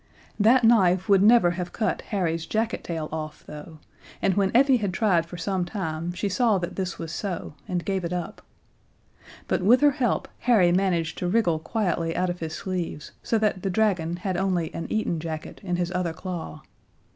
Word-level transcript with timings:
That 0.39 0.63
knife 0.63 1.07
would 1.07 1.21
never 1.21 1.51
have 1.51 1.71
cut 1.73 2.01
Harry's 2.09 2.47
jacket 2.47 2.83
tail 2.83 3.07
off, 3.11 3.43
though, 3.45 3.77
and 4.19 4.33
when 4.33 4.49
Effie 4.55 4.77
had 4.77 4.95
tried 4.95 5.27
for 5.27 5.37
some 5.37 5.63
time 5.63 6.11
she 6.13 6.27
saw 6.27 6.57
that 6.57 6.75
this 6.75 6.97
was 6.97 7.11
so 7.11 7.53
and 7.67 7.85
gave 7.85 8.03
it 8.03 8.11
up. 8.11 8.41
But 9.47 9.61
with 9.61 9.81
her 9.81 9.91
help 9.91 10.27
Harry 10.39 10.71
managed 10.71 11.19
to 11.19 11.27
wriggle 11.27 11.59
quietly 11.59 12.15
out 12.15 12.31
of 12.31 12.39
his 12.39 12.55
sleeves, 12.55 13.11
so 13.21 13.37
that 13.37 13.61
the 13.61 13.69
dragon 13.69 14.15
had 14.15 14.37
only 14.37 14.73
an 14.73 14.87
Eton 14.91 15.19
jacket 15.19 15.61
in 15.63 15.75
his 15.75 15.91
other 15.91 16.13
claw. 16.13 16.63